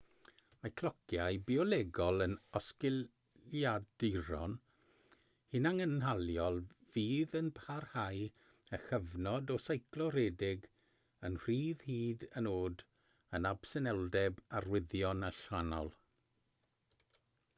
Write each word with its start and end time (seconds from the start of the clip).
mae 0.61 0.71
clociau 0.79 1.35
biolegol 1.49 2.23
yn 2.25 2.31
osgiliaduron 2.59 4.55
hunangynhaliol 5.55 6.57
fydd 6.95 7.35
yn 7.41 7.51
parhau 7.59 8.23
â 8.79 8.79
chyfnod 8.87 9.53
o 9.57 9.59
seiclo 9.67 10.09
rhedeg 10.17 10.67
yn 11.29 11.37
rhydd 11.45 11.87
hyd 11.91 12.27
yn 12.43 12.51
oed 12.55 12.85
yn 13.39 13.47
absenoldeb 13.51 14.41
arwyddion 14.63 15.29
allanol 15.29 15.95